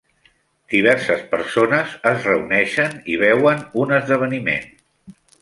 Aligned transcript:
Diverses 0.73 1.19
persones 1.33 1.93
es 2.13 2.25
reuneixen 2.29 2.97
i 3.17 3.19
veuen 3.25 3.63
un 3.83 3.95
esdeveniment. 4.01 4.67